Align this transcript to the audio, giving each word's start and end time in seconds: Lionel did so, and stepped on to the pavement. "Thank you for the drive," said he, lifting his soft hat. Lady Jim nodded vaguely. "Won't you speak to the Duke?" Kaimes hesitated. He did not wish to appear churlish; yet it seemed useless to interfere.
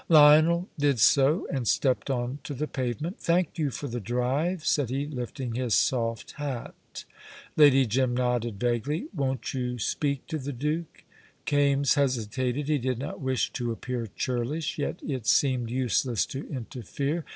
Lionel 0.09 0.67
did 0.79 0.97
so, 0.99 1.45
and 1.53 1.67
stepped 1.67 2.09
on 2.09 2.39
to 2.45 2.55
the 2.55 2.65
pavement. 2.65 3.19
"Thank 3.19 3.59
you 3.59 3.69
for 3.69 3.87
the 3.87 3.99
drive," 3.99 4.65
said 4.65 4.89
he, 4.89 5.05
lifting 5.05 5.53
his 5.53 5.75
soft 5.75 6.31
hat. 6.41 7.05
Lady 7.55 7.85
Jim 7.85 8.15
nodded 8.17 8.59
vaguely. 8.59 9.09
"Won't 9.15 9.53
you 9.53 9.77
speak 9.77 10.25
to 10.25 10.39
the 10.39 10.53
Duke?" 10.53 11.03
Kaimes 11.45 11.93
hesitated. 11.93 12.67
He 12.67 12.79
did 12.79 12.97
not 12.97 13.21
wish 13.21 13.53
to 13.53 13.71
appear 13.71 14.07
churlish; 14.15 14.79
yet 14.79 14.99
it 15.03 15.27
seemed 15.27 15.69
useless 15.69 16.25
to 16.25 16.49
interfere. 16.49 17.23